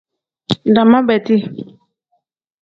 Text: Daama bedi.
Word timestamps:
Daama 0.75 1.07
bedi. 1.07 1.35